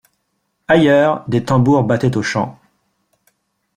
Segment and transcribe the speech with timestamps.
[0.67, 2.57] Ailleurs, des tambours battaient aux champs.